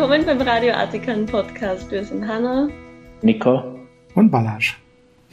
[0.00, 1.90] Willkommen beim Radio Artikeln Podcast.
[1.90, 2.70] Wir sind Hanna,
[3.20, 3.80] Nico
[4.14, 4.72] und Balázs.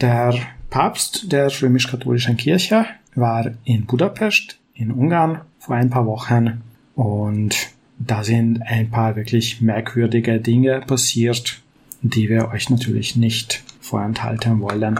[0.01, 0.33] Der
[0.69, 2.85] Papst der römisch-katholischen Kirche
[3.15, 6.63] war in Budapest in Ungarn vor ein paar Wochen
[6.95, 7.55] und
[7.97, 11.61] da sind ein paar wirklich merkwürdige Dinge passiert,
[12.01, 14.99] die wir euch natürlich nicht vorenthalten wollen.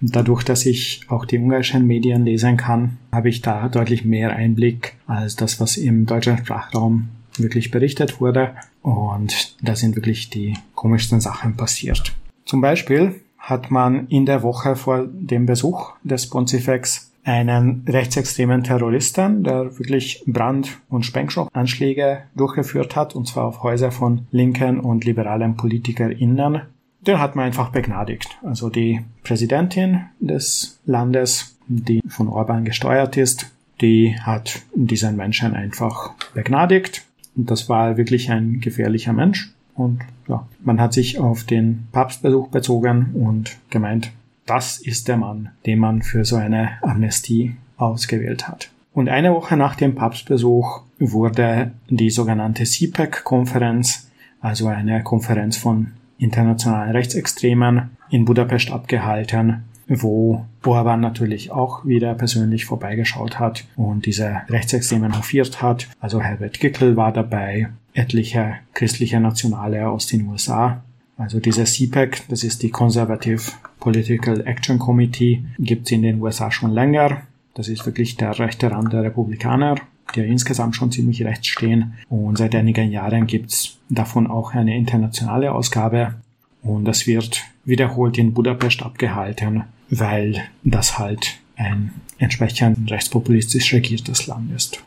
[0.00, 4.96] Dadurch, dass ich auch die ungarischen Medien lesen kann, habe ich da deutlich mehr Einblick
[5.06, 8.56] als das, was im deutschen Sprachraum wirklich berichtet wurde.
[8.82, 12.14] Und da sind wirklich die komischsten Sachen passiert.
[12.44, 19.44] Zum Beispiel hat man in der Woche vor dem Besuch des Pontifex einen rechtsextremen Terroristen,
[19.44, 25.56] der wirklich Brand- und Sprengstoffanschläge durchgeführt hat, und zwar auf Häuser von linken und liberalen
[25.56, 26.62] PolitikerInnen.
[27.00, 28.38] Den hat man einfach begnadigt.
[28.42, 36.14] Also die Präsidentin des Landes, die von Orban gesteuert ist, die hat diesen Menschen einfach
[36.34, 37.04] begnadigt.
[37.38, 39.54] Und das war wirklich ein gefährlicher Mensch.
[39.74, 44.10] Und ja, man hat sich auf den Papstbesuch bezogen und gemeint,
[44.44, 48.70] das ist der Mann, den man für so eine Amnestie ausgewählt hat.
[48.92, 56.90] Und eine Woche nach dem Papstbesuch wurde die sogenannte CPEC-Konferenz, also eine Konferenz von internationalen
[56.90, 65.16] Rechtsextremen, in Budapest abgehalten, wo Orban natürlich auch wieder persönlich vorbeigeschaut hat und diese Rechtsextremen
[65.16, 65.88] hofiert hat.
[65.98, 70.82] Also Herbert Gickel war dabei, etliche christliche Nationale aus den USA.
[71.16, 73.42] Also diese CPAC, das ist die Conservative
[73.80, 77.22] Political Action Committee, gibt es in den USA schon länger.
[77.54, 79.76] Das ist wirklich der rechte Rand der Republikaner,
[80.14, 81.94] die insgesamt schon ziemlich rechts stehen.
[82.08, 86.14] Und seit einigen Jahren gibt es davon auch eine internationale Ausgabe.
[86.62, 94.52] Und das wird wiederholt in Budapest abgehalten, weil das halt ein entsprechend rechtspopulistisch regiertes Land
[94.54, 94.82] ist.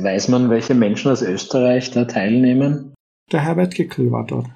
[0.00, 2.92] Weiß man, welche Menschen aus Österreich da teilnehmen?
[3.32, 4.46] Der Herbert Gickel war dort.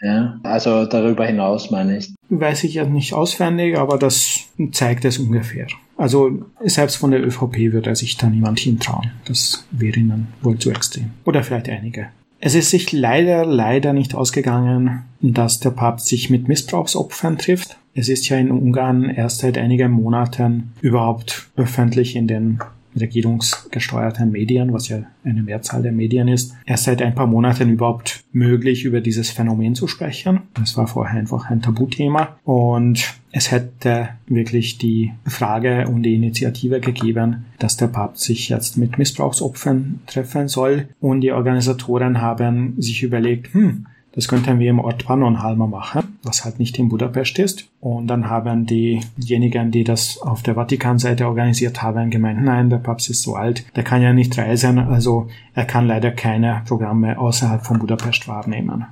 [0.00, 2.14] Ja, also darüber hinaus meine ich.
[2.28, 4.40] Weiß ich ja nicht auswendig, aber das
[4.72, 5.66] zeigt es ungefähr.
[5.96, 9.10] Also selbst von der ÖVP würde sich da niemand hintrauen.
[9.24, 11.12] Das wäre ihnen wohl zu extrem.
[11.24, 12.10] Oder vielleicht einige.
[12.38, 17.78] Es ist sich leider, leider nicht ausgegangen, dass der Papst sich mit Missbrauchsopfern trifft.
[17.94, 22.58] Es ist ja in Ungarn erst seit einigen Monaten überhaupt öffentlich in den
[22.96, 28.24] regierungsgesteuerten Medien, was ja eine Mehrzahl der Medien ist, erst seit ein paar Monaten überhaupt
[28.32, 30.40] möglich, über dieses Phänomen zu sprechen.
[30.54, 36.80] Das war vorher einfach ein Tabuthema und es hätte wirklich die Frage und die Initiative
[36.80, 43.02] gegeben, dass der Papst sich jetzt mit Missbrauchsopfern treffen soll und die Organisatoren haben sich
[43.02, 43.86] überlegt, hm,
[44.16, 47.68] das könnten wir im Ort Pannonhalma machen, was halt nicht in Budapest ist.
[47.80, 53.10] Und dann haben diejenigen, die das auf der Vatikanseite organisiert haben, gemeint, nein, der Papst
[53.10, 57.64] ist so alt, der kann ja nicht reisen, also er kann leider keine Programme außerhalb
[57.64, 58.86] von Budapest wahrnehmen.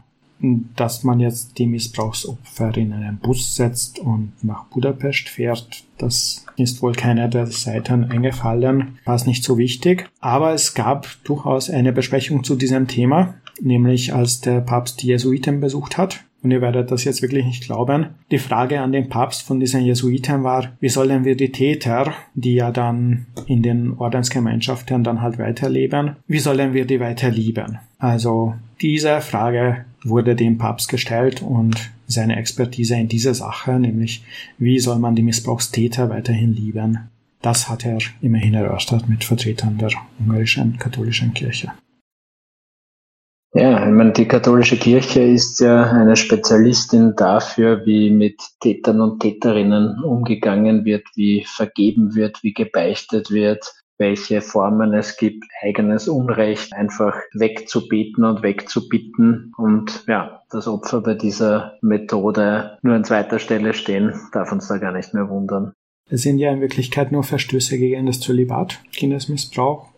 [0.77, 6.83] Dass man jetzt die Missbrauchsopfer in einen Bus setzt und nach Budapest fährt, das ist
[6.83, 10.11] wohl keiner der Seiten eingefallen, war es nicht so wichtig.
[10.21, 15.61] Aber es gab durchaus eine Besprechung zu diesem Thema nämlich als der Papst die Jesuiten
[15.61, 16.25] besucht hat.
[16.43, 18.09] Und ihr werdet das jetzt wirklich nicht glauben.
[18.31, 22.55] Die Frage an den Papst von diesen Jesuiten war, wie sollen wir die Täter, die
[22.55, 27.79] ja dann in den Ordensgemeinschaften dann halt weiterleben, wie sollen wir die weiter lieben?
[27.99, 34.23] Also diese Frage wurde dem Papst gestellt und seine Expertise in dieser Sache, nämlich
[34.59, 36.99] wie soll man die Missbrauchstäter weiterhin lieben,
[37.41, 41.73] das hat er immerhin erörtert mit Vertretern der ungarischen katholischen Kirche.
[43.57, 49.21] Ja, ich meine, die katholische Kirche ist ja eine Spezialistin dafür, wie mit Tätern und
[49.21, 56.73] Täterinnen umgegangen wird, wie vergeben wird, wie gebeichtet wird, welche Formen es gibt, eigenes Unrecht
[56.73, 63.73] einfach wegzubeten und wegzubitten und ja, das Opfer bei dieser Methode nur an zweiter Stelle
[63.73, 65.75] stehen, darf uns da gar nicht mehr wundern.
[66.11, 69.94] Es sind ja in Wirklichkeit nur Verstöße gegen das Zölibat, Kindesmissbrauch.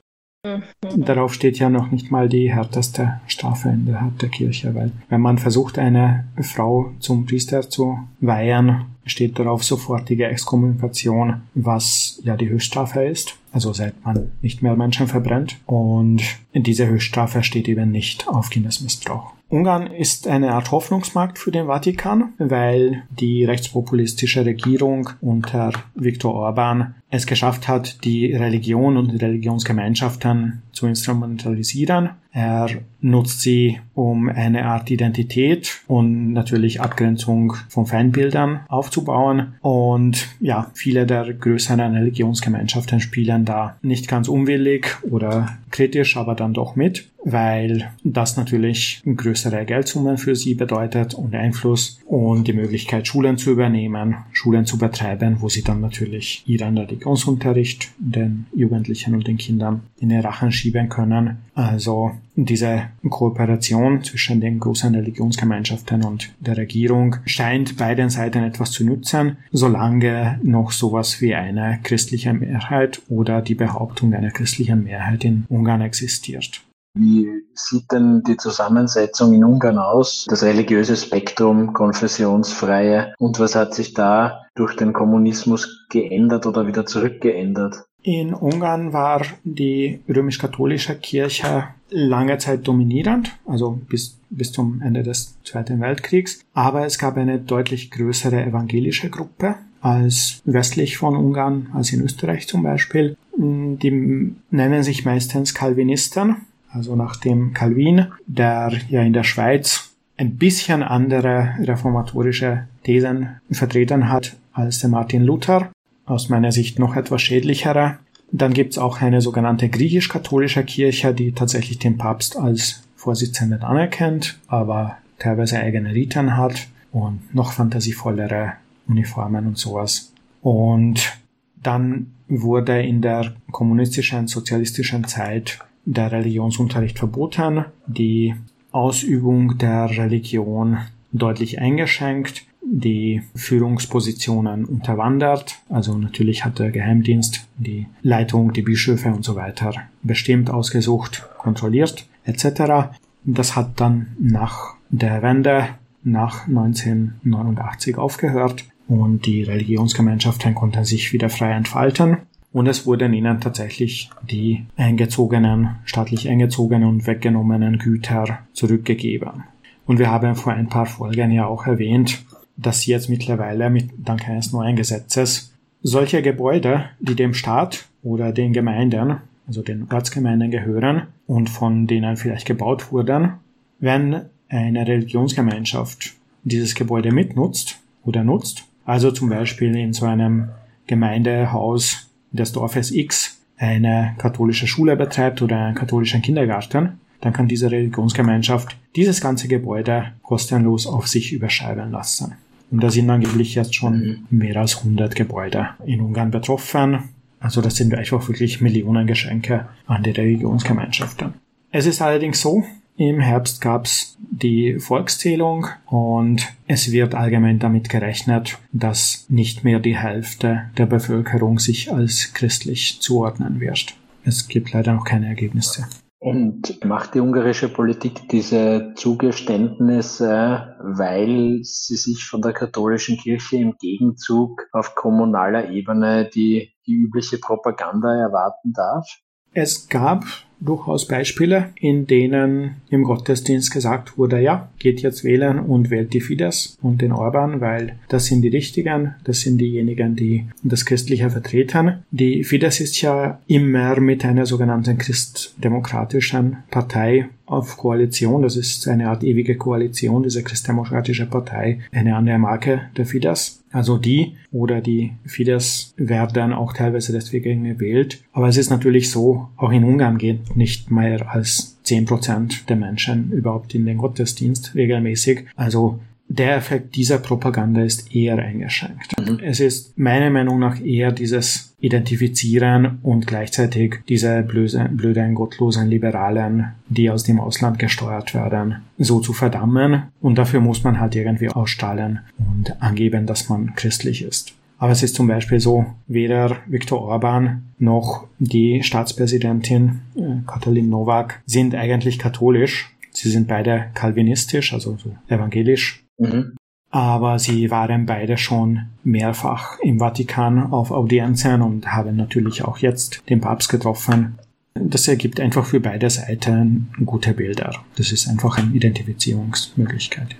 [0.96, 5.20] Darauf steht ja noch nicht mal die härteste Strafe in der, der Kirche, weil wenn
[5.20, 12.48] man versucht, eine Frau zum Priester zu weihen, steht darauf sofortige Exkommunikation, was ja die
[12.48, 13.36] Höchststrafe ist.
[13.52, 15.56] Also seit man nicht mehr Menschen verbrennt.
[15.64, 16.22] Und
[16.52, 19.32] diese Höchststrafe steht eben nicht auf Kindesmissbrauch.
[19.48, 26.96] Ungarn ist eine Art Hoffnungsmarkt für den Vatikan, weil die rechtspopulistische Regierung unter Viktor Orban
[27.08, 32.10] es geschafft hat, die Religion und Religionsgemeinschaften zu instrumentalisieren.
[32.32, 32.68] Er
[33.00, 39.54] nutzt sie, um eine Art Identität und natürlich Abgrenzung von Feindbildern aufzubauen.
[39.62, 46.52] Und ja, viele der größeren Religionsgemeinschaften spielen da nicht ganz unwillig oder kritisch, aber dann
[46.52, 47.08] doch mit.
[47.28, 53.50] weil das natürlich größere Geldsummen für sie bedeutet und Einfluss und die Möglichkeit, Schulen zu
[53.50, 56.74] übernehmen, Schulen zu betreiben, wo sie dann natürlich ihren
[57.06, 61.38] Religionsunterricht den Jugendlichen und den Kindern in den Rachen schieben können.
[61.54, 68.84] Also diese Kooperation zwischen den großen Religionsgemeinschaften und der Regierung scheint beiden Seiten etwas zu
[68.84, 75.44] nützen, solange noch sowas wie eine christliche Mehrheit oder die Behauptung einer christlichen Mehrheit in
[75.48, 76.65] Ungarn existiert.
[76.98, 80.26] Wie sieht denn die Zusammensetzung in Ungarn aus?
[80.30, 86.86] Das religiöse Spektrum, konfessionsfreie und was hat sich da durch den Kommunismus geändert oder wieder
[86.86, 87.84] zurückgeändert?
[88.02, 95.36] In Ungarn war die römisch-katholische Kirche lange Zeit dominierend, also bis, bis zum Ende des
[95.44, 96.40] Zweiten Weltkriegs.
[96.54, 102.48] Aber es gab eine deutlich größere evangelische Gruppe als westlich von Ungarn, als in Österreich
[102.48, 103.16] zum Beispiel.
[103.36, 106.36] Die nennen sich meistens Calvinisten,
[106.76, 114.08] also nach dem Calvin, der ja in der Schweiz ein bisschen andere reformatorische Thesen vertreten
[114.10, 115.70] hat als der Martin Luther
[116.04, 117.98] aus meiner Sicht noch etwas schädlichere.
[118.30, 124.98] Dann gibt's auch eine sogenannte griechisch-katholische Kirche, die tatsächlich den Papst als Vorsitzenden anerkennt, aber
[125.18, 128.54] teilweise eigene Riten hat und noch fantasievollere
[128.88, 130.12] Uniformen und sowas.
[130.42, 131.18] Und
[131.62, 138.34] dann wurde in der kommunistischen, sozialistischen Zeit der Religionsunterricht verboten, die
[138.72, 140.78] Ausübung der Religion
[141.12, 145.58] deutlich eingeschränkt die Führungspositionen unterwandert.
[145.68, 149.72] Also natürlich hat der Geheimdienst die Leitung, die Bischöfe und so weiter
[150.02, 152.90] bestimmt, ausgesucht, kontrolliert etc.
[153.24, 155.68] Das hat dann nach der Wende
[156.02, 162.18] nach 1989 aufgehört und die Religionsgemeinschaften konnten sich wieder frei entfalten.
[162.56, 169.44] Und es wurden ihnen tatsächlich die eingezogenen, staatlich eingezogenen und weggenommenen Güter zurückgegeben.
[169.84, 172.24] Und wir haben vor ein paar Folgen ja auch erwähnt,
[172.56, 178.54] dass jetzt mittlerweile mit dank eines neuen Gesetzes solche Gebäude, die dem Staat oder den
[178.54, 183.32] Gemeinden, also den Ortsgemeinden gehören und von denen vielleicht gebaut wurden,
[183.80, 190.48] wenn eine Religionsgemeinschaft dieses Gebäude mitnutzt oder nutzt, also zum Beispiel in so einem
[190.86, 192.05] Gemeindehaus
[192.36, 198.76] des Dorfes X eine katholische Schule betreibt oder einen katholischen Kindergarten, dann kann diese Religionsgemeinschaft
[198.94, 202.34] dieses ganze Gebäude kostenlos auf sich überschreiben lassen.
[202.70, 207.10] Und da sind angeblich jetzt schon mehr als 100 Gebäude in Ungarn betroffen.
[207.40, 211.34] Also das sind einfach wirklich Millionen Geschenke an die Religionsgemeinschaften.
[211.70, 212.64] Es ist allerdings so,
[212.96, 219.96] im Herbst gab's die Volkszählung und es wird allgemein damit gerechnet, dass nicht mehr die
[219.96, 223.94] Hälfte der Bevölkerung sich als christlich zuordnen wird.
[224.24, 225.86] Es gibt leider noch keine Ergebnisse.
[226.18, 233.74] Und macht die ungarische Politik diese Zugeständnisse, weil sie sich von der katholischen Kirche im
[233.78, 239.06] Gegenzug auf kommunaler Ebene die, die übliche Propaganda erwarten darf?
[239.52, 240.24] Es gab
[240.60, 246.20] durchaus Beispiele, in denen im Gottesdienst gesagt wurde, ja, geht jetzt wählen und wählt die
[246.20, 251.30] Fidesz und den Orban, weil das sind die Richtigen, das sind diejenigen, die das Christliche
[251.30, 252.04] vertreten.
[252.10, 259.08] Die Fidesz ist ja immer mit einer sogenannten christdemokratischen Partei auf Koalition, das ist eine
[259.08, 263.62] Art ewige Koalition, diese christdemokratische Partei, eine andere Marke der Fidesz.
[263.70, 268.22] Also die oder die Fidesz werden auch teilweise deswegen gewählt.
[268.32, 273.32] Aber es ist natürlich so, auch in Ungarn geht nicht mehr als 10% der Menschen
[273.32, 275.46] überhaupt in den Gottesdienst regelmäßig.
[275.56, 279.18] Also der Effekt dieser Propaganda ist eher eingeschränkt.
[279.18, 279.38] Mhm.
[279.42, 286.72] Es ist meiner Meinung nach eher dieses Identifizieren und gleichzeitig diese blöde, blöden, gottlosen Liberalen,
[286.88, 290.04] die aus dem Ausland gesteuert werden, so zu verdammen.
[290.20, 294.54] Und dafür muss man halt irgendwie ausstrahlen und angeben, dass man christlich ist.
[294.78, 301.42] Aber es ist zum Beispiel so, weder Viktor Orban noch die Staatspräsidentin äh, Katalin Nowak
[301.46, 302.94] sind eigentlich katholisch.
[303.10, 306.56] Sie sind beide kalvinistisch, also so evangelisch Mhm.
[306.90, 313.28] Aber sie waren beide schon mehrfach im Vatikan auf Audienzen und haben natürlich auch jetzt
[313.28, 314.38] den Papst getroffen.
[314.74, 317.72] Das ergibt einfach für beide Seiten gute Bilder.
[317.96, 320.36] Das ist einfach eine Identifizierungsmöglichkeit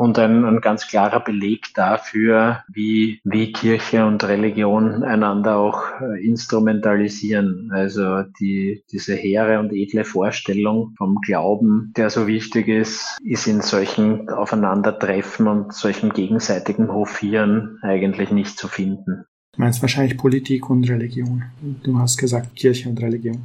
[0.00, 6.24] und ein, ein ganz klarer Beleg dafür, wie, wie Kirche und Religion einander auch äh,
[6.24, 7.70] instrumentalisieren.
[7.70, 13.60] Also die, diese hehre und edle Vorstellung vom Glauben, der so wichtig ist, ist in
[13.60, 19.26] solchen Aufeinandertreffen und solchen gegenseitigen Hofieren eigentlich nicht zu finden.
[19.52, 21.42] Du meinst wahrscheinlich Politik und Religion.
[21.82, 23.42] Du hast gesagt Kirche und Religion.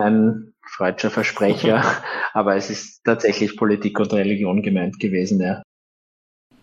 [0.00, 1.82] Ein freudscher Versprecher,
[2.32, 5.62] aber es ist tatsächlich Politik und Religion gemeint gewesen, ja.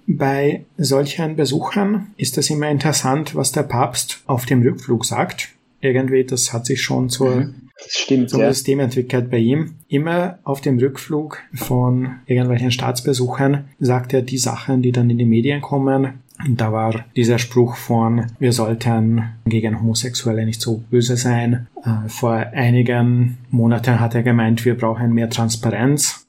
[0.07, 5.49] Bei solchen Besuchern ist es immer interessant, was der Papst auf dem Rückflug sagt.
[5.81, 7.69] Irgendwie, das hat sich schon zur, mhm.
[7.87, 8.53] stimmt, zum ja.
[8.53, 9.75] System entwickelt bei ihm.
[9.87, 15.25] Immer auf dem Rückflug von irgendwelchen Staatsbesuchern sagt er die Sachen, die dann in die
[15.25, 16.21] Medien kommen.
[16.49, 21.67] Da war dieser Spruch von, wir sollten gegen Homosexuelle nicht so böse sein.
[21.83, 26.25] Äh, vor einigen Monaten hat er gemeint, wir brauchen mehr Transparenz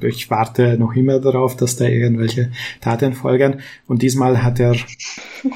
[0.00, 2.50] ich warte noch immer darauf, dass da irgendwelche
[2.80, 3.56] Taten folgen.
[3.86, 4.76] Und diesmal hat er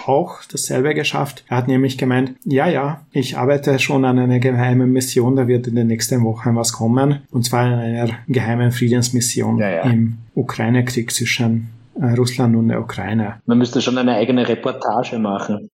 [0.07, 1.45] auch dasselbe geschafft.
[1.49, 5.69] Er hat nämlich gemeint, ja, ja, ich arbeite schon an einer geheimen Mission, da wird
[5.69, 7.21] in den nächsten Wochen was kommen.
[7.31, 9.83] Und zwar in einer geheimen Friedensmission ja, ja.
[9.83, 13.41] im Ukraine-Krieg zwischen Russland und der Ukraine.
[13.47, 15.69] Man müsste schon eine eigene Reportage machen.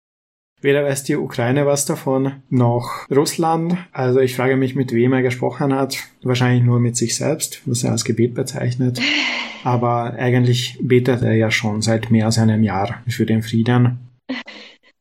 [0.60, 3.78] Weder weiß die Ukraine was davon, noch Russland.
[3.92, 6.00] Also ich frage mich, mit wem er gesprochen hat.
[6.24, 9.00] Wahrscheinlich nur mit sich selbst, was er als Gebet bezeichnet.
[9.64, 14.00] Aber eigentlich betet er ja schon seit mehr als einem Jahr für den Frieden.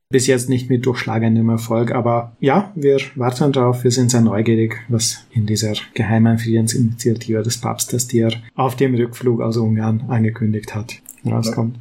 [0.08, 3.82] Bis jetzt nicht mit durchschlagendem Erfolg, aber ja, wir warten drauf.
[3.82, 8.94] Wir sind sehr neugierig, was in dieser geheimen Friedensinitiative des Papstes, die er auf dem
[8.94, 11.76] Rückflug aus Ungarn angekündigt hat, rauskommt.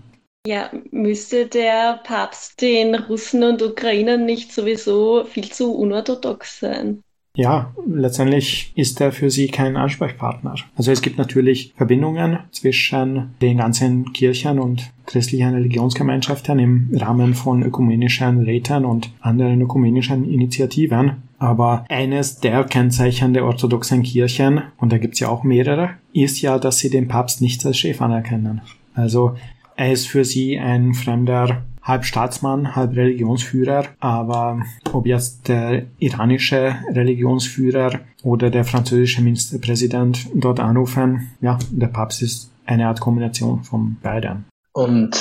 [0.48, 7.02] Ja, müsste der Papst den Russen und Ukrainern nicht sowieso viel zu unorthodox sein?
[7.36, 10.56] Ja, letztendlich ist er für sie kein Ansprechpartner.
[10.78, 17.62] Also es gibt natürlich Verbindungen zwischen den ganzen Kirchen und christlichen Religionsgemeinschaften im Rahmen von
[17.62, 21.24] ökumenischen Räten und anderen ökumenischen Initiativen.
[21.38, 26.58] Aber eines der Kennzeichen der orthodoxen Kirchen, und da gibt's ja auch mehrere, ist ja,
[26.58, 28.62] dass sie den Papst nicht als Chef anerkennen.
[28.96, 29.36] Also
[29.76, 34.62] er ist für sie ein fremder halb Staatsmann, halb Religionsführer, aber
[34.92, 42.52] ob jetzt der iranische Religionsführer oder der französische Ministerpräsident dort anrufen, ja, der Papst ist
[42.66, 44.46] eine Art Kombination von beiden.
[44.74, 45.12] Und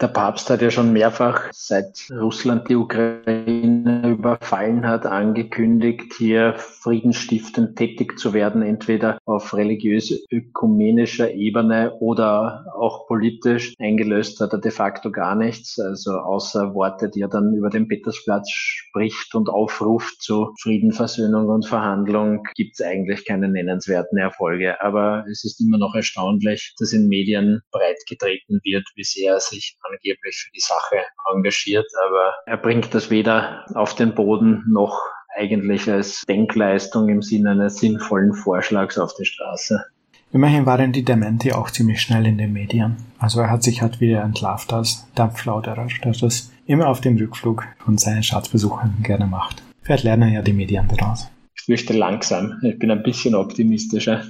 [0.00, 7.76] der Papst hat ja schon mehrfach, seit Russland die Ukraine überfallen hat, angekündigt, hier friedensstiftend
[7.76, 13.74] tätig zu werden, entweder auf religiös-ökumenischer Ebene oder auch politisch.
[13.78, 17.88] Eingelöst hat er de facto gar nichts, also außer Worte, die er dann über den
[17.88, 24.80] Petersplatz spricht und aufruft zu Frieden, Versöhnung und Verhandlung, gibt es eigentlich keine nennenswerten Erfolge.
[24.82, 29.76] Aber es ist immer noch erstaunlich, dass in Medien breit getreten wird, wie sehr sich
[29.90, 30.96] angeblich für die Sache
[31.32, 35.00] engagiert, aber er bringt das weder auf den Boden noch
[35.36, 39.84] eigentlich als Denkleistung im Sinne eines sinnvollen Vorschlags auf die Straße.
[40.32, 42.96] Immerhin waren die Dementi auch ziemlich schnell in den Medien.
[43.18, 47.64] Also er hat sich halt wieder entlarvt als Dampflauderer, der das immer auf dem Rückflug
[47.78, 49.62] von seinen Staatsbesuchen gerne macht.
[49.82, 51.30] Vielleicht lernen ja die Medien daraus.
[51.54, 52.58] Ich fürchte langsam.
[52.62, 54.24] Ich bin ein bisschen optimistischer.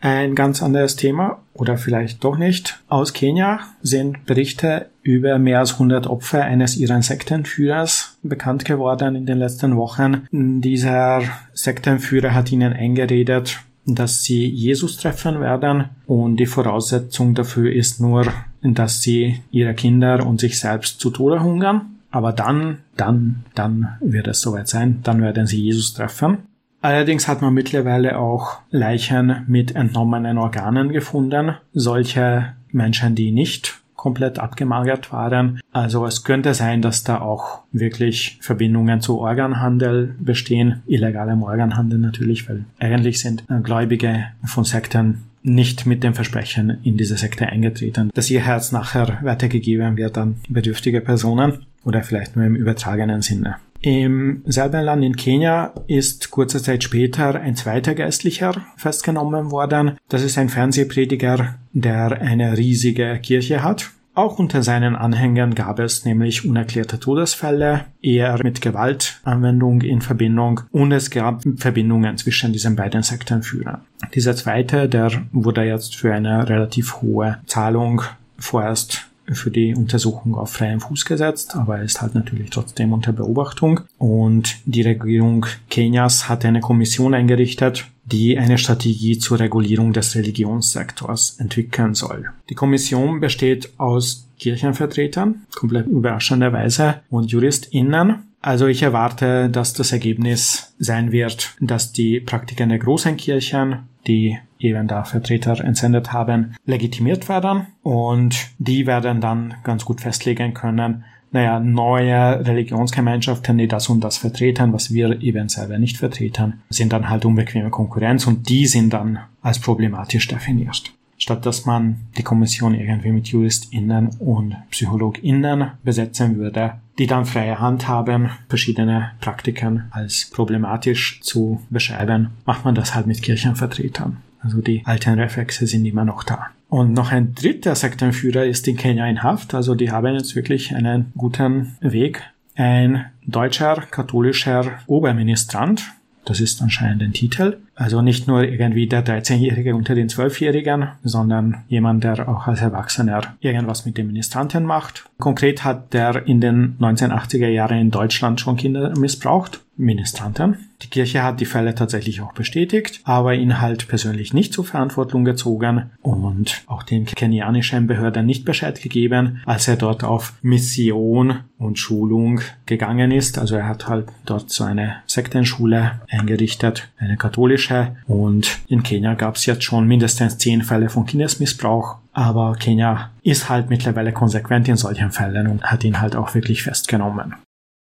[0.00, 2.80] Ein ganz anderes Thema oder vielleicht doch nicht.
[2.88, 9.26] Aus Kenia sind Berichte über mehr als 100 Opfer eines iran Sektenführers bekannt geworden in
[9.26, 10.26] den letzten Wochen.
[10.30, 18.00] Dieser Sektenführer hat ihnen eingeredet, dass sie Jesus treffen werden und die Voraussetzung dafür ist
[18.00, 18.26] nur,
[18.62, 21.96] dass sie ihre Kinder und sich selbst zu Tode hungern.
[22.10, 26.38] Aber dann, dann, dann wird es soweit sein, dann werden sie Jesus treffen.
[26.82, 31.56] Allerdings hat man mittlerweile auch Leichen mit entnommenen Organen gefunden.
[31.72, 35.60] Solche Menschen, die nicht komplett abgemagert waren.
[35.72, 42.48] Also es könnte sein, dass da auch wirklich Verbindungen zu Organhandel bestehen, illegalem Organhandel natürlich,
[42.48, 48.30] weil eigentlich sind Gläubige von Sekten nicht mit dem Versprechen in diese Sekte eingetreten, dass
[48.30, 53.56] ihr Herz nachher weitergegeben wird an bedürftige Personen oder vielleicht nur im übertragenen Sinne.
[53.82, 59.96] Im selben Land in Kenia ist kurze Zeit später ein zweiter Geistlicher festgenommen worden.
[60.08, 63.90] Das ist ein Fernsehprediger, der eine riesige Kirche hat.
[64.12, 70.92] Auch unter seinen Anhängern gab es nämlich unerklärte Todesfälle, eher mit Gewaltanwendung in Verbindung und
[70.92, 73.82] es gab Verbindungen zwischen diesen beiden Sektenführern.
[74.14, 78.02] Dieser zweite, der wurde jetzt für eine relativ hohe Zahlung
[78.36, 83.12] vorerst für die Untersuchung auf freiem Fuß gesetzt, aber er ist halt natürlich trotzdem unter
[83.12, 83.80] Beobachtung.
[83.98, 91.36] Und die Regierung Kenias hat eine Kommission eingerichtet, die eine Strategie zur Regulierung des Religionssektors
[91.38, 92.30] entwickeln soll.
[92.48, 98.22] Die Kommission besteht aus Kirchenvertretern, komplett überraschenderweise, und JuristInnen.
[98.40, 104.38] Also ich erwarte, dass das Ergebnis sein wird, dass die Praktiken der großen Kirchen, die
[104.60, 111.04] eben da Vertreter entsendet haben, legitimiert werden und die werden dann ganz gut festlegen können,
[111.32, 116.92] naja, neue Religionsgemeinschaften, die das und das vertreten, was wir eben selber nicht vertreten, sind
[116.92, 120.92] dann halt unbequeme Konkurrenz und die sind dann als problematisch definiert.
[121.18, 127.60] Statt dass man die Kommission irgendwie mit JuristInnen und PsychologInnen besetzen würde, die dann freie
[127.60, 134.16] Hand haben, verschiedene Praktiken als problematisch zu beschreiben, macht man das halt mit Kirchenvertretern.
[134.42, 136.46] Also die alten Reflexe sind immer noch da.
[136.68, 139.54] Und noch ein dritter Sektenführer ist in Kenia in Haft.
[139.54, 142.22] Also die haben jetzt wirklich einen guten Weg.
[142.54, 145.92] Ein deutscher katholischer Oberministrant,
[146.24, 147.58] das ist anscheinend ein Titel.
[147.80, 153.22] Also nicht nur irgendwie der 13-Jährige unter den 12-Jährigen, sondern jemand, der auch als Erwachsener
[153.40, 155.08] irgendwas mit dem Ministranten macht.
[155.18, 159.62] Konkret hat der in den 1980er Jahren in Deutschland schon Kinder missbraucht.
[159.80, 160.56] Ministranten.
[160.82, 165.24] Die Kirche hat die Fälle tatsächlich auch bestätigt, aber ihn halt persönlich nicht zur Verantwortung
[165.24, 171.78] gezogen und auch den kenianischen Behörden nicht Bescheid gegeben, als er dort auf Mission und
[171.78, 173.38] Schulung gegangen ist.
[173.38, 177.69] Also er hat halt dort so eine Sektenschule eingerichtet, eine katholische
[178.06, 181.96] und in Kenia gab es jetzt schon mindestens zehn Fälle von Kindesmissbrauch.
[182.12, 186.62] Aber Kenia ist halt mittlerweile konsequent in solchen Fällen und hat ihn halt auch wirklich
[186.62, 187.34] festgenommen.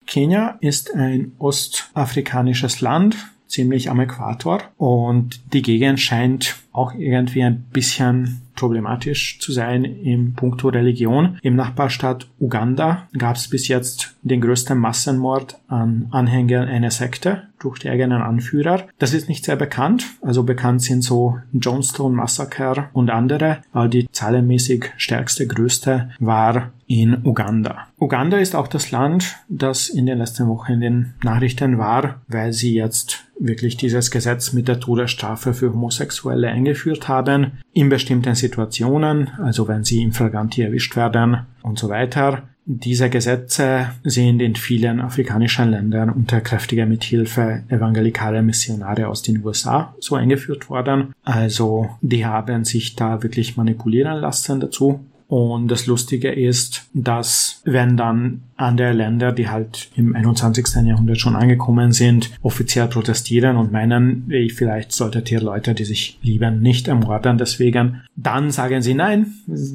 [0.05, 3.17] Kenia ist ein ostafrikanisches Land,
[3.47, 10.33] ziemlich am Äquator und die Gegend scheint auch irgendwie ein bisschen problematisch zu sein im
[10.33, 11.37] Punkto Religion.
[11.41, 17.79] Im Nachbarstaat Uganda gab es bis jetzt den größten Massenmord an Anhängern einer Sekte durch
[17.79, 18.87] die eigenen Anführer.
[18.99, 20.05] Das ist nicht sehr bekannt.
[20.21, 23.59] Also bekannt sind so Johnstone Massacre und andere.
[23.71, 27.87] Aber die zahlenmäßig stärkste, größte war in Uganda.
[27.99, 32.53] Uganda ist auch das Land, das in den letzten Wochen in den Nachrichten war, weil
[32.53, 39.29] sie jetzt wirklich dieses Gesetz mit der Todesstrafe für Homosexuelle eingeführt haben, in bestimmten Situationen,
[39.41, 42.43] also wenn sie im Flagranti erwischt werden und so weiter.
[42.65, 49.95] Diese Gesetze sind in vielen afrikanischen Ländern unter kräftiger Mithilfe evangelikaler Missionare aus den USA
[49.99, 51.13] so eingeführt worden.
[51.23, 57.97] Also die haben sich da wirklich manipulieren lassen dazu und das Lustige ist, dass wenn
[57.97, 60.65] dann andere Länder, die halt im 21.
[60.85, 66.61] Jahrhundert schon angekommen sind, offiziell protestieren und meinen, vielleicht solltet ihr Leute, die sich lieben,
[66.61, 69.33] nicht ermorden deswegen, dann sagen sie nein,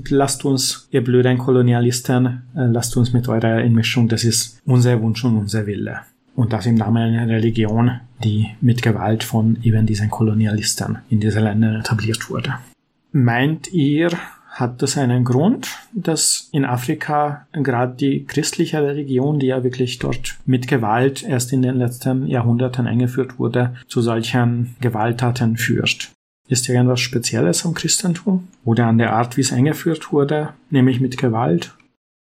[0.09, 5.23] lasst uns, ihr blöden Kolonialisten, äh, lasst uns mit eurer Einmischung, das ist unser Wunsch
[5.25, 6.01] und unser Wille.
[6.35, 11.45] Und das im Namen einer Religion, die mit Gewalt von eben diesen Kolonialisten in diesen
[11.45, 12.55] Ländern etabliert wurde.
[13.13, 14.09] Meint ihr,
[14.53, 20.37] hat das einen Grund, dass in Afrika gerade die christliche Religion, die ja wirklich dort
[20.45, 26.13] mit Gewalt erst in den letzten Jahrhunderten eingeführt wurde, zu solchen Gewalttaten führt?
[26.49, 31.17] Ist irgendwas Spezielles am Christentum oder an der Art, wie es eingeführt wurde, nämlich mit
[31.17, 31.75] Gewalt?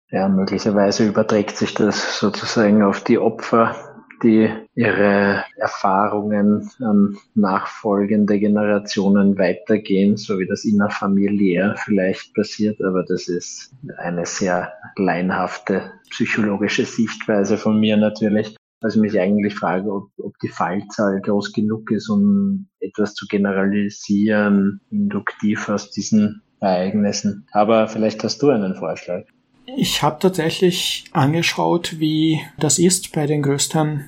[0.10, 3.75] Ja, möglicherweise überträgt sich das sozusagen auf die Opfer
[4.23, 13.27] die ihre Erfahrungen an nachfolgende Generationen weitergehen, so wie das innerfamiliär vielleicht passiert, aber das
[13.27, 18.56] ist eine sehr leinhafte psychologische Sichtweise von mir natürlich.
[18.80, 24.82] Also mich eigentlich frage, ob, ob die Fallzahl groß genug ist, um etwas zu generalisieren,
[24.91, 27.47] induktiv aus diesen Ereignissen.
[27.51, 29.25] Aber vielleicht hast du einen Vorschlag.
[29.75, 34.06] Ich habe tatsächlich angeschaut, wie das ist bei den größten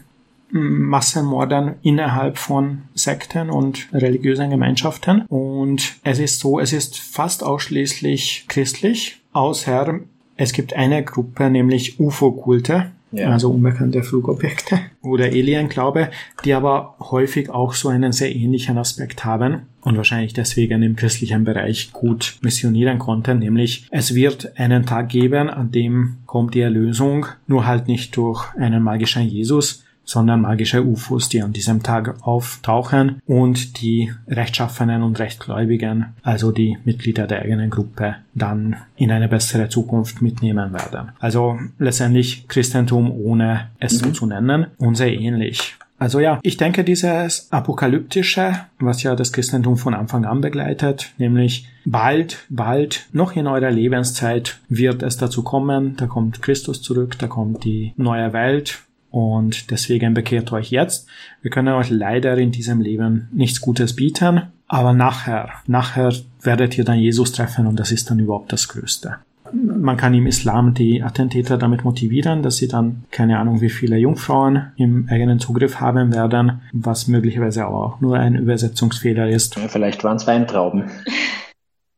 [0.52, 5.24] Massenmorden innerhalb von Sekten und religiösen Gemeinschaften.
[5.28, 10.00] Und es ist so, es ist fast ausschließlich christlich, außer
[10.38, 13.30] es gibt eine Gruppe, nämlich UFO-Kulte, ja.
[13.30, 16.10] also unbekannte Flugobjekte oder Alien-Glaube,
[16.46, 21.44] die aber häufig auch so einen sehr ähnlichen Aspekt haben und wahrscheinlich deswegen im christlichen
[21.44, 27.28] Bereich gut missionieren konnten, nämlich es wird einen Tag geben, an dem kommt die Erlösung,
[27.48, 33.22] nur halt nicht durch einen magischen Jesus, sondern magische UFOs, die an diesem Tag auftauchen
[33.28, 39.70] und die Rechtschaffenen und Rechtgläubigen, also die Mitglieder der eigenen Gruppe, dann in eine bessere
[39.70, 41.12] Zukunft mitnehmen werden.
[41.20, 44.06] Also letztendlich Christentum ohne es mhm.
[44.06, 45.76] so zu nennen und sehr ähnlich.
[46.00, 51.68] Also ja, ich denke, dieses Apokalyptische, was ja das Christentum von Anfang an begleitet, nämlich
[51.86, 57.28] bald, bald, noch in eurer Lebenszeit wird es dazu kommen, da kommt Christus zurück, da
[57.28, 58.80] kommt die neue Welt,
[59.12, 61.08] und deswegen bekehrt euch jetzt.
[61.42, 66.84] Wir können euch leider in diesem Leben nichts Gutes bieten, aber nachher, nachher werdet ihr
[66.84, 69.18] dann Jesus treffen und das ist dann überhaupt das Größte.
[69.54, 73.98] Man kann im Islam die Attentäter damit motivieren, dass sie dann keine Ahnung wie viele
[73.98, 79.56] Jungfrauen im eigenen Zugriff haben werden, was möglicherweise auch nur ein Übersetzungsfehler ist.
[79.58, 80.86] Ja, vielleicht waren es Weintrauben.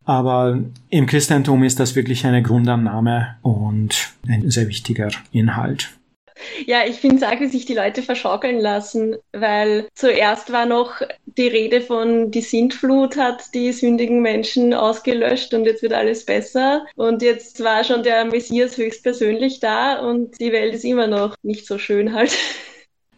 [0.03, 0.59] Aber
[0.89, 5.91] im Christentum ist das wirklich eine Grundannahme und ein sehr wichtiger Inhalt.
[6.65, 11.01] Ja, ich finde es auch, wie sich die Leute verschaukeln lassen, weil zuerst war noch
[11.37, 16.85] die Rede von die Sintflut hat die sündigen Menschen ausgelöscht und jetzt wird alles besser.
[16.95, 21.65] Und jetzt war schon der Messias höchstpersönlich da und die Welt ist immer noch nicht
[21.65, 22.37] so schön halt.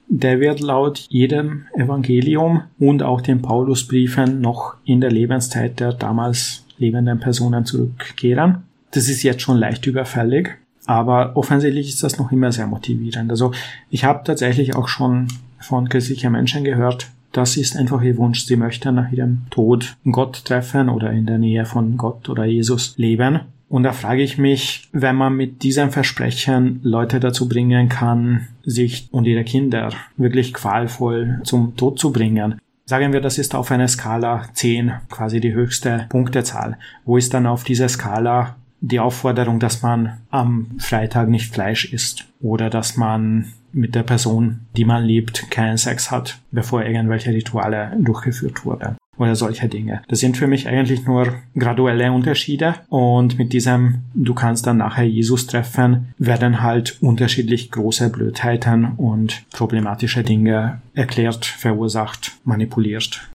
[0.07, 6.65] Der wird laut jedem Evangelium und auch den Paulusbriefen noch in der Lebenszeit der damals
[6.77, 8.63] lebenden Personen zurückkehren.
[8.91, 10.57] Das ist jetzt schon leicht überfällig.
[10.85, 13.31] Aber offensichtlich ist das noch immer sehr motivierend.
[13.31, 13.51] Also
[13.89, 15.27] ich habe tatsächlich auch schon
[15.59, 18.45] von christlichen Menschen gehört, das ist einfach ihr Wunsch.
[18.45, 22.93] Sie möchten nach ihrem Tod Gott treffen oder in der Nähe von Gott oder Jesus
[22.97, 23.39] leben.
[23.69, 29.07] Und da frage ich mich, wenn man mit diesem Versprechen Leute dazu bringen kann, sich
[29.11, 32.59] und ihre Kinder wirklich qualvoll zum Tod zu bringen.
[32.85, 36.77] Sagen wir, das ist auf einer Skala 10 quasi die höchste Punktezahl.
[37.03, 42.25] Wo ist dann auf dieser Skala die Aufforderung, dass man am Freitag nicht Fleisch isst
[42.41, 47.95] oder dass man mit der Person, die man liebt, keinen Sex hat, bevor irgendwelche Rituale
[47.97, 50.01] durchgeführt wurden oder solche Dinge.
[50.09, 55.07] Das sind für mich eigentlich nur graduelle Unterschiede und mit diesem du kannst dann nachher
[55.07, 63.29] Jesus treffen, werden halt unterschiedlich große Blödheiten und problematische Dinge erklärt, verursacht, manipuliert.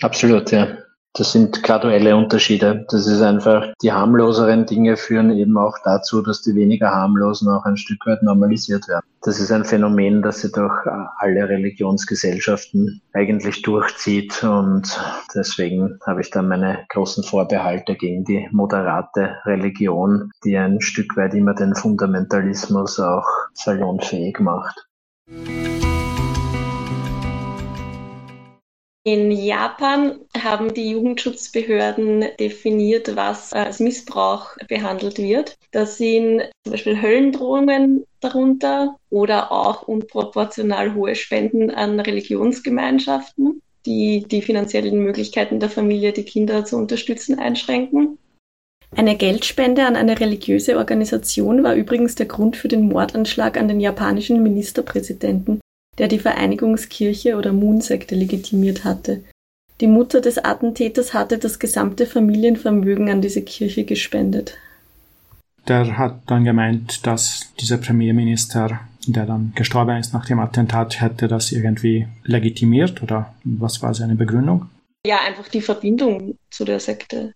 [0.00, 0.78] Absolut, ja.
[1.14, 2.86] Das sind graduelle Unterschiede.
[2.90, 7.64] Das ist einfach, die harmloseren Dinge führen eben auch dazu, dass die weniger harmlosen auch
[7.64, 9.04] ein Stück weit normalisiert werden.
[9.22, 10.86] Das ist ein Phänomen, das sich durch
[11.18, 15.00] alle Religionsgesellschaften eigentlich durchzieht und
[15.34, 21.34] deswegen habe ich da meine großen Vorbehalte gegen die moderate Religion, die ein Stück weit
[21.34, 24.86] immer den Fundamentalismus auch salonfähig macht.
[29.10, 35.56] In Japan haben die Jugendschutzbehörden definiert, was als Missbrauch behandelt wird.
[35.70, 44.42] Da sind zum Beispiel Höllendrohungen darunter oder auch unproportional hohe Spenden an Religionsgemeinschaften, die die
[44.42, 48.18] finanziellen Möglichkeiten der Familie, die Kinder zu unterstützen, einschränken.
[48.94, 53.80] Eine Geldspende an eine religiöse Organisation war übrigens der Grund für den Mordanschlag an den
[53.80, 55.60] japanischen Ministerpräsidenten
[55.98, 59.22] der die Vereinigungskirche oder Moon-Sekte legitimiert hatte.
[59.80, 64.56] Die Mutter des Attentäters hatte das gesamte Familienvermögen an diese Kirche gespendet.
[65.68, 71.28] Der hat dann gemeint, dass dieser Premierminister, der dann gestorben ist nach dem Attentat, hätte
[71.28, 74.70] das irgendwie legitimiert oder was war seine Begründung?
[75.06, 77.34] Ja, einfach die Verbindung zu der Sekte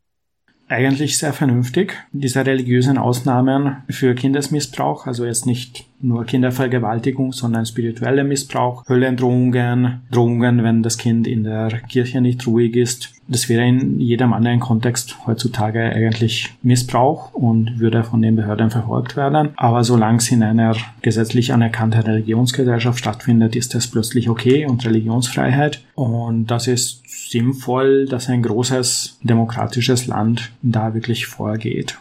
[0.72, 1.94] eigentlich sehr vernünftig.
[2.12, 10.64] Diese religiösen Ausnahmen für Kindesmissbrauch, also jetzt nicht nur Kindervergewaltigung, sondern spiritueller Missbrauch, Höllendrohungen, Drohungen,
[10.64, 13.14] wenn das Kind in der Kirche nicht ruhig ist.
[13.28, 19.16] Das wäre in jedem anderen Kontext heutzutage eigentlich Missbrauch und würde von den Behörden verfolgt
[19.16, 19.50] werden.
[19.56, 25.82] Aber solange es in einer gesetzlich anerkannten Religionsgesellschaft stattfindet, ist das plötzlich okay und Religionsfreiheit.
[25.94, 31.98] Und das ist sinnvoll, dass ein großes demokratisches Land da wirklich vorgeht.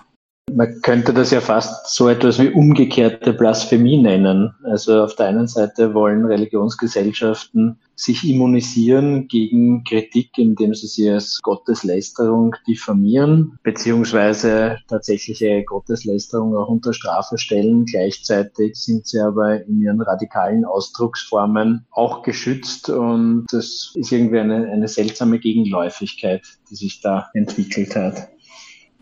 [0.54, 4.54] Man könnte das ja fast so etwas wie umgekehrte Blasphemie nennen.
[4.64, 11.40] Also auf der einen Seite wollen Religionsgesellschaften sich immunisieren gegen Kritik, indem sie sie als
[11.42, 17.86] Gotteslästerung diffamieren, beziehungsweise tatsächliche Gotteslästerung auch unter Strafe stellen.
[17.86, 24.70] Gleichzeitig sind sie aber in ihren radikalen Ausdrucksformen auch geschützt und das ist irgendwie eine,
[24.70, 28.30] eine seltsame Gegenläufigkeit, die sich da entwickelt hat.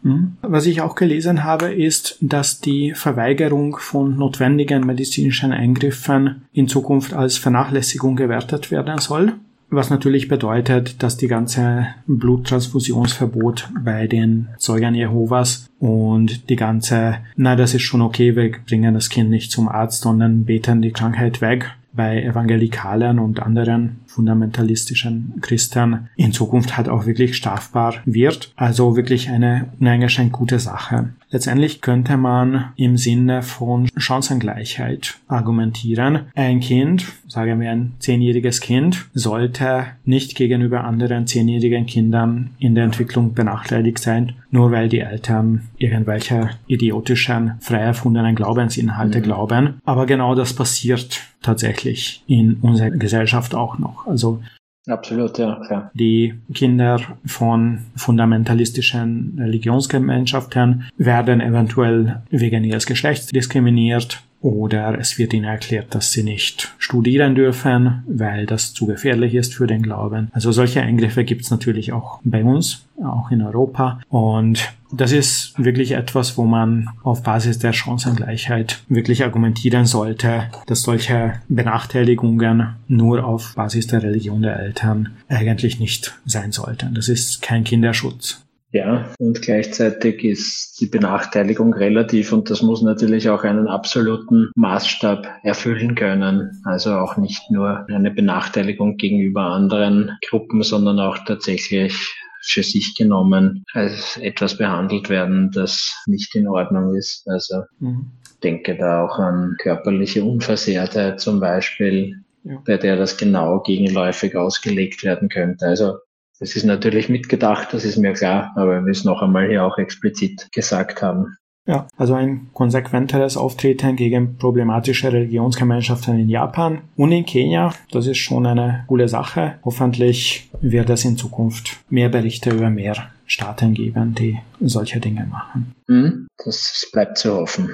[0.02, 0.38] Mhm.
[0.42, 7.14] Was ich auch gelesen habe, ist, dass die Verweigerung von notwendigen medizinischen Eingriffen in Zukunft
[7.14, 9.34] als Vernachlässigung gewertet werden soll.
[9.72, 17.56] Was natürlich bedeutet, dass die ganze Bluttransfusionsverbot bei den Zeugen Jehovas und die ganze, na,
[17.56, 21.42] das ist schon okay, wir bringen das Kind nicht zum Arzt, sondern beten die Krankheit
[21.42, 28.52] weg, bei Evangelikalen und anderen fundamentalistischen Christen in Zukunft halt auch wirklich strafbar wird.
[28.58, 31.14] Also wirklich eine uneingeschränkt gute Sache.
[31.32, 36.22] Letztendlich könnte man im Sinne von Chancengleichheit argumentieren.
[36.36, 42.84] Ein Kind, sagen wir ein zehnjähriges Kind, sollte nicht gegenüber anderen zehnjährigen Kindern in der
[42.84, 49.24] Entwicklung benachteiligt sein, nur weil die Eltern irgendwelche idiotischen, frei erfundenen Glaubensinhalte mhm.
[49.24, 49.82] glauben.
[49.86, 54.06] Aber genau das passiert tatsächlich in unserer Gesellschaft auch noch.
[54.10, 54.42] Also
[54.88, 55.92] Absolut, ja, klar.
[55.94, 65.46] Die Kinder von fundamentalistischen Religionsgemeinschaften werden eventuell wegen ihres Geschlechts diskriminiert oder es wird ihnen
[65.46, 70.30] erklärt, dass sie nicht studieren dürfen, weil das zu gefährlich ist für den Glauben.
[70.32, 74.00] Also solche Eingriffe gibt es natürlich auch bei uns, auch in Europa.
[74.10, 80.82] Und das ist wirklich etwas, wo man auf Basis der Chancengleichheit wirklich argumentieren sollte, dass
[80.82, 86.96] solche Benachteiligungen nur auf Basis der Religion der Eltern eigentlich nicht sein sollten.
[86.96, 88.42] Das ist kein Kinderschutz.
[88.72, 95.28] Ja, und gleichzeitig ist die Benachteiligung relativ und das muss natürlich auch einen absoluten Maßstab
[95.42, 96.62] erfüllen können.
[96.66, 101.96] Also auch nicht nur eine Benachteiligung gegenüber anderen Gruppen, sondern auch tatsächlich
[102.42, 107.28] für sich genommen als etwas behandelt werden, das nicht in Ordnung ist.
[107.28, 108.12] Also mhm.
[108.44, 112.62] denke da auch an körperliche Unversehrtheit zum Beispiel, ja.
[112.66, 115.66] bei der das genau gegenläufig ausgelegt werden könnte.
[115.66, 115.98] Also
[116.40, 119.78] das ist natürlich mitgedacht, das ist mir klar, aber wir es noch einmal hier auch
[119.78, 121.38] explizit gesagt haben.
[121.68, 128.18] Ja, also ein konsequenteres Auftreten gegen problematische Religionsgemeinschaften in Japan und in Kenia, das ist
[128.18, 129.60] schon eine coole Sache.
[129.64, 135.76] Hoffentlich wird es in Zukunft mehr Berichte über mehr Staaten geben, die solche Dinge machen.
[135.88, 137.70] Hm, das bleibt zu hoffen.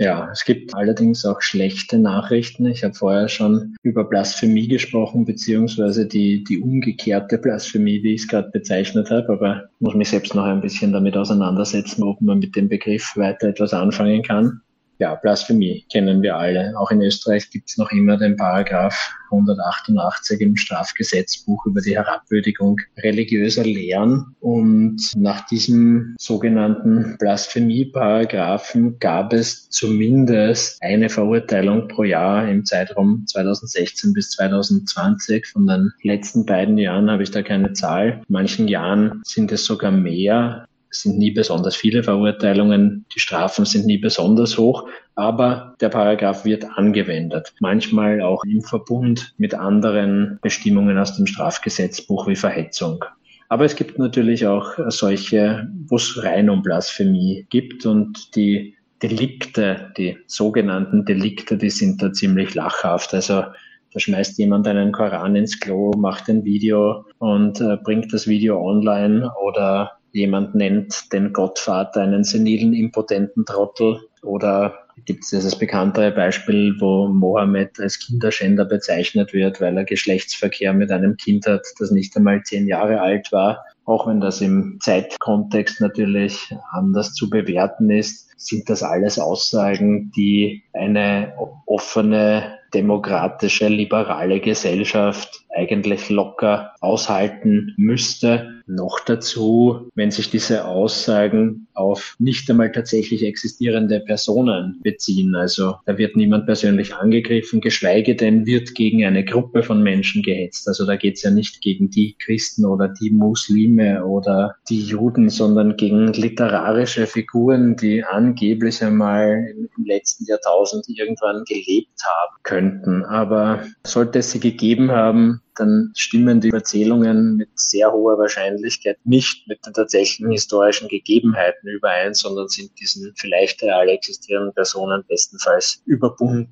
[0.00, 2.64] Ja, es gibt allerdings auch schlechte Nachrichten.
[2.64, 8.28] Ich habe vorher schon über Blasphemie gesprochen, beziehungsweise die, die umgekehrte Blasphemie, wie ich es
[8.28, 12.56] gerade bezeichnet habe, aber muss mich selbst noch ein bisschen damit auseinandersetzen, ob man mit
[12.56, 14.62] dem Begriff weiter etwas anfangen kann
[15.00, 16.74] ja, Blasphemie kennen wir alle.
[16.78, 22.80] Auch in Österreich gibt es noch immer den Paragraph 188 im Strafgesetzbuch über die Herabwürdigung
[22.98, 24.36] religiöser Lehren.
[24.40, 34.12] Und nach diesem sogenannten Blasphemie-Paragraphen gab es zumindest eine Verurteilung pro Jahr im Zeitraum 2016
[34.12, 35.46] bis 2020.
[35.46, 38.20] Von den letzten beiden Jahren habe ich da keine Zahl.
[38.28, 40.66] In manchen Jahren sind es sogar mehr.
[40.90, 46.44] Es sind nie besonders viele Verurteilungen, die Strafen sind nie besonders hoch, aber der Paragraph
[46.44, 47.54] wird angewendet.
[47.60, 53.04] Manchmal auch im Verbund mit anderen Bestimmungen aus dem Strafgesetzbuch wie Verhetzung.
[53.48, 59.92] Aber es gibt natürlich auch solche, wo es rein um Blasphemie gibt und die Delikte,
[59.96, 63.14] die sogenannten Delikte, die sind da ziemlich lachhaft.
[63.14, 63.44] Also
[63.92, 68.60] da schmeißt jemand einen Koran ins Klo, macht ein Video und äh, bringt das Video
[68.60, 76.12] online oder jemand nennt den Gottvater einen senilen, impotenten Trottel oder gibt es dieses bekanntere
[76.12, 81.90] Beispiel, wo Mohammed als Kinderschänder bezeichnet wird, weil er Geschlechtsverkehr mit einem Kind hat, das
[81.90, 83.64] nicht einmal zehn Jahre alt war.
[83.84, 90.62] Auch wenn das im Zeitkontext natürlich anders zu bewerten ist, sind das alles Aussagen, die
[90.72, 91.34] eine
[91.66, 98.59] offene, demokratische, liberale Gesellschaft eigentlich locker aushalten müsste.
[98.70, 105.34] Noch dazu, wenn sich diese Aussagen auf nicht einmal tatsächlich existierende Personen beziehen.
[105.34, 110.68] Also da wird niemand persönlich angegriffen, geschweige denn wird gegen eine Gruppe von Menschen gehetzt.
[110.68, 115.30] Also da geht es ja nicht gegen die Christen oder die Muslime oder die Juden,
[115.30, 123.04] sondern gegen literarische Figuren, die angeblich einmal im letzten Jahrtausend irgendwann gelebt haben könnten.
[123.04, 129.46] Aber sollte es sie gegeben haben, dann stimmen die Erzählungen mit sehr hoher Wahrscheinlichkeit nicht
[129.48, 136.48] mit den tatsächlichen historischen Gegebenheiten überein, sondern sind diesen vielleicht real existierenden Personen bestenfalls überbunden.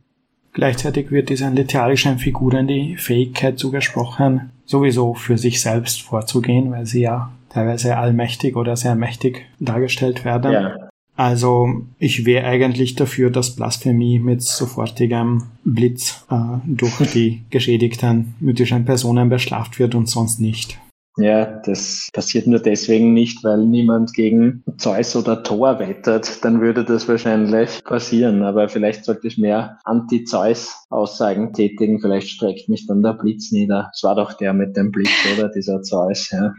[0.53, 7.03] Gleichzeitig wird diesen literarischen Figuren die Fähigkeit zugesprochen, sowieso für sich selbst vorzugehen, weil sie
[7.03, 10.53] ja teilweise allmächtig oder sehr mächtig dargestellt werden.
[10.53, 10.88] Ja.
[11.19, 18.85] Also ich wäre eigentlich dafür, dass Blasphemie mit sofortigem Blitz äh, durch die geschädigten mythischen
[18.85, 20.79] Personen bestraft wird und sonst nicht.
[21.17, 26.45] Ja, das passiert nur deswegen nicht, weil niemand gegen Zeus oder Thor wettert.
[26.45, 28.45] Dann würde das wahrscheinlich passieren.
[28.45, 32.01] Aber vielleicht sollte ich mehr Anti-Zeus-Aussagen tätigen.
[32.01, 33.91] Vielleicht streckt mich dann der Blitz nieder.
[33.93, 35.49] Es war doch der mit dem Blitz, oder?
[35.49, 36.55] Dieser Zeus, ja.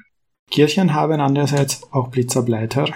[0.52, 2.88] Kirchen haben andererseits auch Blitzableiter.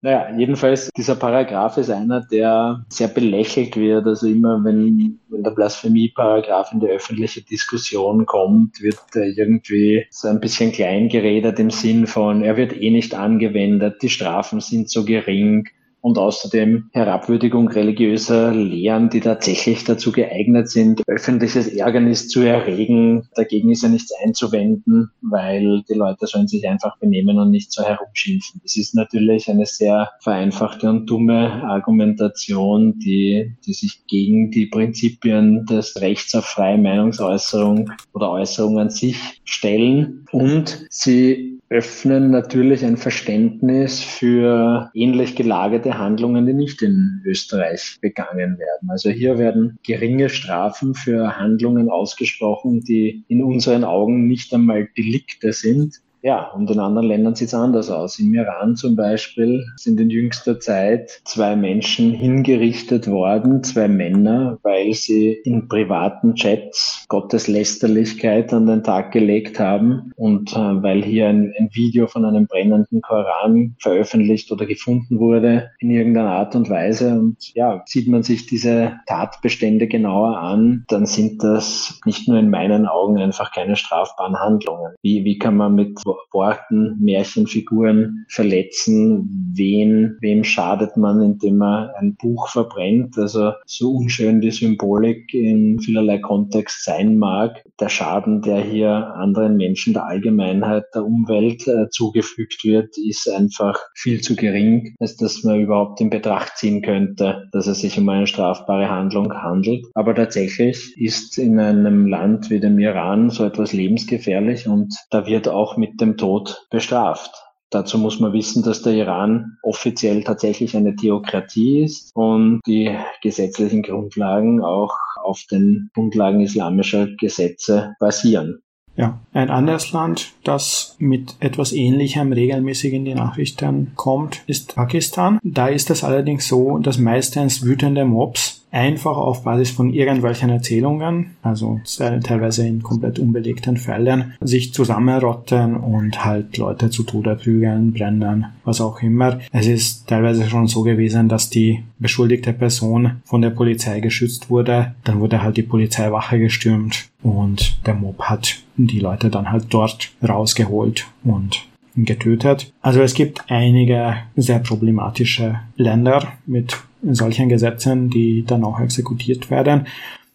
[0.00, 4.06] Naja, jedenfalls, dieser Paragraph ist einer, der sehr belächelt wird.
[4.06, 10.28] Also immer, wenn, wenn der Blasphemie-Paragraph in die öffentliche Diskussion kommt, wird er irgendwie so
[10.28, 14.88] ein bisschen klein geredet im Sinn von, er wird eh nicht angewendet, die Strafen sind
[14.88, 15.68] so gering
[16.00, 23.28] und außerdem Herabwürdigung religiöser Lehren, die tatsächlich dazu geeignet sind, öffentliches Ärgernis zu erregen.
[23.34, 27.82] Dagegen ist ja nichts einzuwenden, weil die Leute sollen sich einfach benehmen und nicht so
[27.82, 28.60] herumschimpfen.
[28.62, 35.66] Das ist natürlich eine sehr vereinfachte und dumme Argumentation, die, die sich gegen die Prinzipien
[35.66, 42.96] des Rechts auf freie Meinungsäußerung oder Äußerung an sich stellen und sie öffnen natürlich ein
[42.96, 48.88] Verständnis für ähnlich gelagerte Handlungen, die nicht in Österreich begangen werden.
[48.88, 55.52] Also hier werden geringe Strafen für Handlungen ausgesprochen, die in unseren Augen nicht einmal Delikte
[55.52, 58.18] sind, ja, und in anderen Ländern sieht es anders aus.
[58.18, 64.94] Im Iran zum Beispiel sind in jüngster Zeit zwei Menschen hingerichtet worden, zwei Männer, weil
[64.94, 71.52] sie in privaten Chats Gotteslästerlichkeit an den Tag gelegt haben und äh, weil hier ein,
[71.58, 77.12] ein Video von einem brennenden Koran veröffentlicht oder gefunden wurde in irgendeiner Art und Weise.
[77.12, 82.50] Und ja, sieht man sich diese Tatbestände genauer an, dann sind das nicht nur in
[82.50, 84.94] meinen Augen einfach keine strafbaren Handlungen.
[85.02, 85.98] Wie, wie kann man mit
[86.32, 89.52] Worten, Märchenfiguren verletzen.
[89.54, 93.18] Wen, wem schadet man, indem man ein Buch verbrennt?
[93.18, 99.56] Also so unschön die Symbolik in vielerlei Kontext sein mag, der Schaden, der hier anderen
[99.56, 105.44] Menschen, der Allgemeinheit, der Umwelt äh, zugefügt wird, ist einfach viel zu gering, als dass
[105.44, 109.86] man überhaupt in Betracht ziehen könnte, dass es sich um eine strafbare Handlung handelt.
[109.94, 115.48] Aber tatsächlich ist in einem Land wie dem Iran so etwas lebensgefährlich und da wird
[115.48, 117.30] auch mit dem Tod bestraft.
[117.70, 123.82] Dazu muss man wissen, dass der Iran offiziell tatsächlich eine Theokratie ist und die gesetzlichen
[123.82, 128.62] Grundlagen auch auf den Grundlagen islamischer Gesetze basieren.
[128.96, 135.38] Ja, ein anderes Land, das mit etwas Ähnlichem regelmäßig in die Nachrichten kommt, ist Pakistan.
[135.44, 141.36] Da ist es allerdings so, dass meistens wütende Mobs einfach auf Basis von irgendwelchen Erzählungen,
[141.42, 141.80] also
[142.22, 148.80] teilweise in komplett unbelegten Fällen, sich zusammenrotten und halt Leute zu Tode prügeln, brennen, was
[148.80, 149.38] auch immer.
[149.52, 154.94] Es ist teilweise schon so gewesen, dass die beschuldigte Person von der Polizei geschützt wurde.
[155.04, 160.10] Dann wurde halt die Polizeiwache gestürmt und der Mob hat die Leute dann halt dort
[160.26, 162.72] rausgeholt und getötet.
[162.80, 169.86] Also es gibt einige sehr problematische Länder mit solchen Gesetzen, die dann auch exekutiert werden.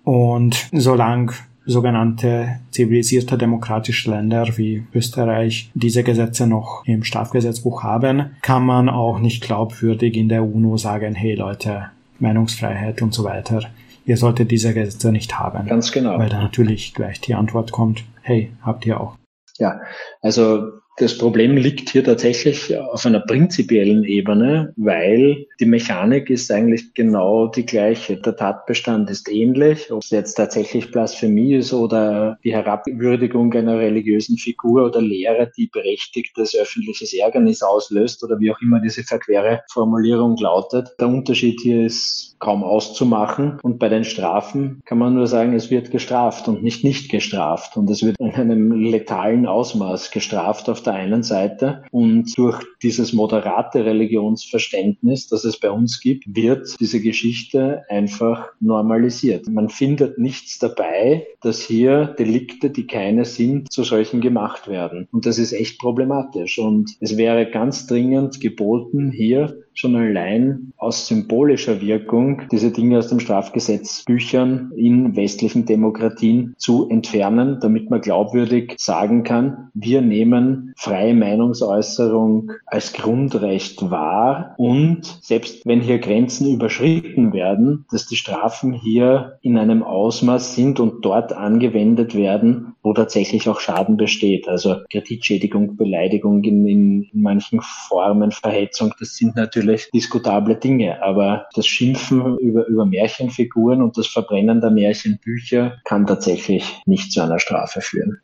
[0.04, 1.34] Und solange
[1.66, 9.20] sogenannte zivilisierte demokratische Länder wie Österreich diese Gesetze noch im Strafgesetzbuch haben, kann man auch
[9.20, 13.62] nicht glaubwürdig in der UNO sagen, hey Leute, Meinungsfreiheit und so weiter.
[14.06, 15.66] Ihr solltet diese Gesetze nicht haben.
[15.68, 16.20] Ganz genau.
[16.20, 19.16] Weil dann natürlich gleich die Antwort kommt, hey, habt ihr auch.
[19.58, 19.80] Ja,
[20.22, 26.94] also das Problem liegt hier tatsächlich auf einer prinzipiellen Ebene, weil die Mechanik ist eigentlich
[26.94, 28.18] genau die gleiche.
[28.18, 34.38] Der Tatbestand ist ähnlich, ob es jetzt tatsächlich Blasphemie ist oder die Herabwürdigung einer religiösen
[34.38, 40.36] Figur oder Lehre, die berechtigtes öffentliches Ärgernis auslöst oder wie auch immer diese verquere Formulierung
[40.36, 40.90] lautet.
[41.00, 43.58] Der Unterschied hier ist kaum auszumachen.
[43.64, 47.78] Und bei den Strafen kann man nur sagen, es wird gestraft und nicht nicht gestraft.
[47.78, 51.84] Und es wird in einem letalen Ausmaß gestraft auf der einen Seite.
[51.92, 59.48] Und durch dieses moderate Religionsverständnis, das es bei uns gibt, wird diese Geschichte einfach normalisiert.
[59.48, 65.08] Man findet nichts dabei, dass hier Delikte, die keine sind, zu solchen gemacht werden.
[65.12, 66.60] Und das ist echt problematisch.
[66.60, 73.08] Und es wäre ganz dringend geboten, hier schon allein aus symbolischer Wirkung diese Dinge aus
[73.08, 81.14] dem Strafgesetzbüchern in westlichen Demokratien zu entfernen, damit man glaubwürdig sagen kann, wir nehmen freie
[81.14, 89.38] Meinungsäußerung als Grundrecht wahr und selbst wenn hier Grenzen überschritten werden, dass die Strafen hier
[89.42, 94.48] in einem Ausmaß sind und dort angewendet werden, wo tatsächlich auch Schaden besteht.
[94.48, 101.02] Also Kreditschädigung, Beleidigung in, in, in manchen Formen, Verhetzung, das sind natürlich natürlich diskutable Dinge,
[101.02, 107.22] aber das Schimpfen über, über Märchenfiguren und das Verbrennen der Märchenbücher kann tatsächlich nicht zu
[107.22, 108.20] einer Strafe führen.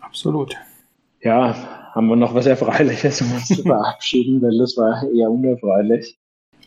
[0.00, 0.54] Absolut.
[1.22, 1.54] Ja,
[1.94, 6.18] haben wir noch was Erfreuliches, um uns zu verabschieden, weil das war eher unerfreulich.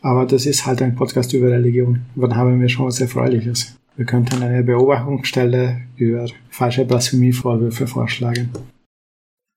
[0.02, 2.02] Aber das ist halt ein Podcast über Religion.
[2.16, 3.78] Wann haben wir schon was Erfreuliches?
[3.95, 8.49] Wir könnten eine Beobachtungsstelle über falsche Blasphemievorwürfe vorschlagen.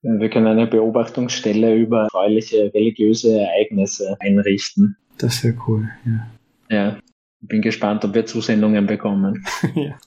[0.03, 4.95] Wir können eine Beobachtungsstelle über erfreuliche religiöse Ereignisse einrichten.
[5.17, 6.27] Das wäre cool, ja.
[6.69, 6.97] Ja,
[7.41, 9.43] bin gespannt, ob wir Zusendungen bekommen.
[9.75, 9.97] ja.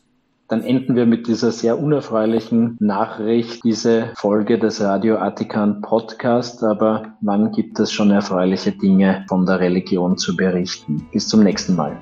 [0.48, 6.62] Dann enden wir mit dieser sehr unerfreulichen Nachricht, diese Folge des Radio Atikan Podcast.
[6.64, 11.06] Aber wann gibt es schon erfreuliche Dinge von der Religion zu berichten?
[11.12, 11.96] Bis zum nächsten Mal.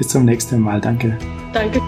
[0.00, 0.80] Bis zum nächsten Mal.
[0.80, 1.18] Danke.
[1.52, 1.82] Danke.